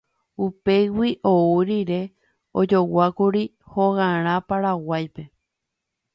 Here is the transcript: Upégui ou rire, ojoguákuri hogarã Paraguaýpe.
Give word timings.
Upégui 0.43 1.11
ou 1.31 1.41
rire, 1.67 1.99
ojoguákuri 2.59 3.43
hogarã 3.73 4.35
Paraguaýpe. 4.49 5.23